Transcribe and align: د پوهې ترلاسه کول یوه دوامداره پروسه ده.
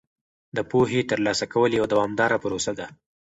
د 0.55 0.57
پوهې 0.71 1.01
ترلاسه 1.11 1.45
کول 1.53 1.71
یوه 1.77 1.87
دوامداره 1.93 2.37
پروسه 2.43 2.71
ده. 2.79 2.87